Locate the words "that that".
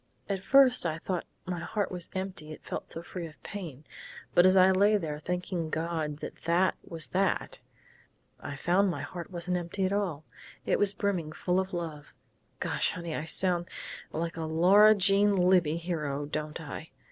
6.21-6.73